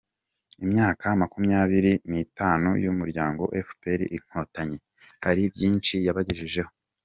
Imyaka 0.65 1.05
makumyabiri 1.21 1.93
nitanu 2.11 2.69
y’umuryango 2.83 3.43
efuperi 3.59 4.05
Inkotanyi 4.17 4.77
hari 5.23 5.41
byinshi 5.53 5.95
yabagejejeho 6.07 6.71